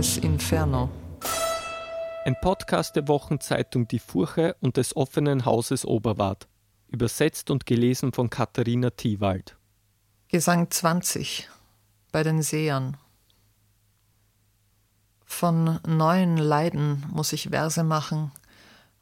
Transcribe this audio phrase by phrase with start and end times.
[0.00, 0.88] Dantes Inferno.
[2.24, 6.48] Ein Podcast der Wochenzeitung Die Furche und des offenen Hauses Oberwart.
[6.88, 9.58] Übersetzt und gelesen von Katharina Thiewald.
[10.28, 11.50] Gesang 20
[12.12, 12.96] bei den Sehern.
[15.26, 18.32] Von neuen Leiden muss ich Verse machen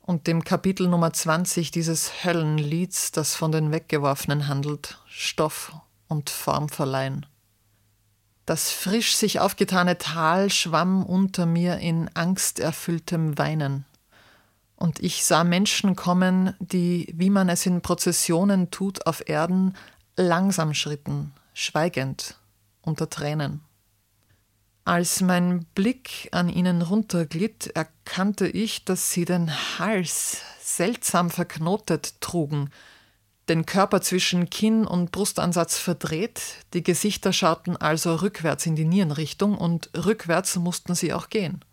[0.01, 5.77] und dem Kapitel Nummer 20 dieses Höllenlieds, das von den Weggeworfenen handelt, Stoff
[6.09, 7.25] und Form verleihen.
[8.49, 13.85] Das frisch sich aufgetane Tal schwamm unter mir in angsterfülltem Weinen.
[14.75, 19.75] Und ich sah Menschen kommen, die, wie man es in Prozessionen tut auf Erden,
[20.17, 22.39] langsam schritten, schweigend,
[22.81, 23.61] unter Tränen.
[24.87, 32.71] Als mein Blick an ihnen runterglitt, erkannte ich, dass sie den Hals seltsam verknotet trugen,
[33.49, 36.41] den Körper zwischen Kinn und Brustansatz verdreht,
[36.75, 41.65] die Gesichter schauten also rückwärts in die Nierenrichtung und rückwärts mussten sie auch gehen.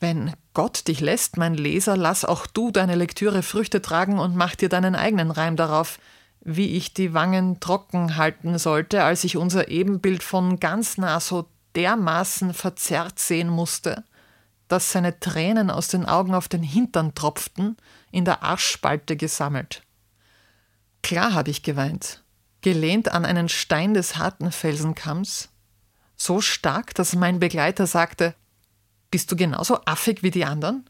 [0.00, 4.54] Wenn Gott dich lässt, mein Leser, lass auch du deine Lektüre Früchte tragen und mach
[4.54, 5.98] dir deinen eigenen Reim darauf,
[6.40, 11.48] wie ich die Wangen trocken halten sollte, als ich unser Ebenbild von ganz nah so
[11.74, 14.04] dermaßen verzerrt sehen musste,
[14.68, 17.76] dass seine Tränen aus den Augen auf den Hintern tropften,
[18.10, 19.83] in der Arschspalte gesammelt.
[21.04, 22.24] Klar habe ich geweint,
[22.62, 25.50] gelehnt an einen Stein des harten Felsenkamms,
[26.16, 28.34] so stark, dass mein Begleiter sagte,
[29.10, 30.88] bist du genauso affig wie die anderen?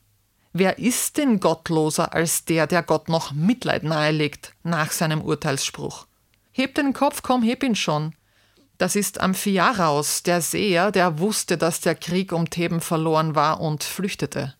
[0.53, 6.07] Wer ist denn gottloser als der, der Gott noch Mitleid nahelegt nach seinem Urteilsspruch?
[6.53, 8.15] Heb den Kopf, komm, heb ihn schon.
[8.79, 13.83] Das ist Amphiaraus, der Seher, der wusste, dass der Krieg um Theben verloren war und
[13.83, 14.55] flüchtete.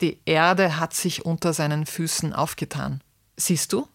[0.00, 3.02] Die Erde hat sich unter seinen Füßen aufgetan.
[3.36, 3.86] Siehst du?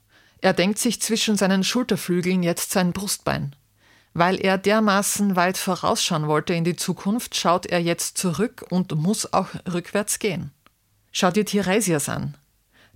[0.44, 3.56] Er denkt sich zwischen seinen Schulterflügeln jetzt sein Brustbein.
[4.14, 9.32] Weil er dermaßen weit vorausschauen wollte in die Zukunft, schaut er jetzt zurück und muss
[9.32, 10.52] auch rückwärts gehen.
[11.14, 12.36] Schau dir Tiresias an.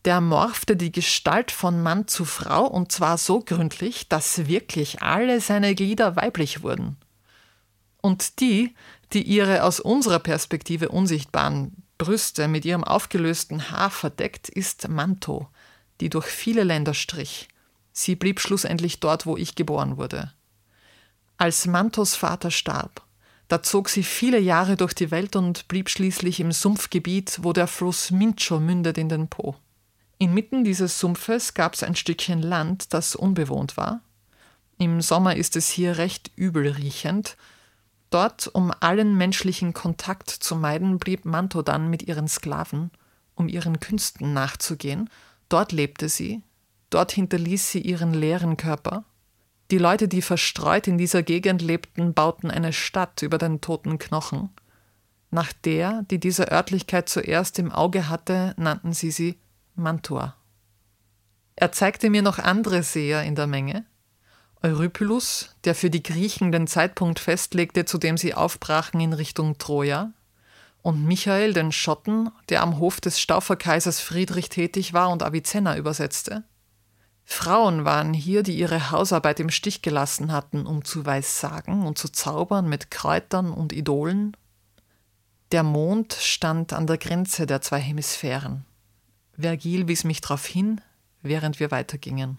[0.03, 5.39] Der morpchte die Gestalt von Mann zu Frau und zwar so gründlich, dass wirklich alle
[5.39, 6.97] seine Glieder weiblich wurden.
[8.01, 8.75] Und die,
[9.13, 15.47] die ihre aus unserer Perspektive unsichtbaren Brüste mit ihrem aufgelösten Haar verdeckt, ist Manto,
[16.01, 17.47] die durch viele Länder strich.
[17.91, 20.31] Sie blieb schlussendlich dort, wo ich geboren wurde.
[21.37, 23.01] Als Mantos Vater starb,
[23.47, 27.67] da zog sie viele Jahre durch die Welt und blieb schließlich im Sumpfgebiet, wo der
[27.67, 29.55] Fluss Mincho mündet in den Po.
[30.19, 34.01] Inmitten dieses Sumpfes gab es ein Stückchen Land, das unbewohnt war.
[34.79, 37.37] Im Sommer ist es hier recht übel riechend.
[38.09, 42.91] Dort, um allen menschlichen Kontakt zu meiden, blieb Manto dann mit ihren Sklaven,
[43.35, 45.09] um ihren Künsten nachzugehen
[45.49, 46.41] Dort lebte sie,
[46.89, 49.05] dort hinterließ sie ihren leeren Körper.
[49.71, 54.49] Die Leute, die verstreut in dieser Gegend lebten, bauten eine Stadt über den toten Knochen.
[55.29, 59.37] Nach der, die diese Örtlichkeit zuerst im Auge hatte, nannten sie sie
[59.75, 60.35] Mantua.
[61.55, 63.85] Er zeigte mir noch andere Seher in der Menge.
[64.63, 70.13] Eurypylus, der für die Griechen den Zeitpunkt festlegte, zu dem sie aufbrachen in Richtung Troja,
[70.87, 76.45] und Michael, den Schotten, der am Hof des Stauferkaisers Friedrich tätig war und Avicenna übersetzte.
[77.25, 82.07] Frauen waren hier, die ihre Hausarbeit im Stich gelassen hatten, um zu weissagen und zu
[82.07, 84.37] zaubern mit Kräutern und Idolen.
[85.51, 88.63] Der Mond stand an der Grenze der zwei Hemisphären.
[89.37, 90.79] Vergil wies mich darauf hin,
[91.21, 92.37] während wir weitergingen.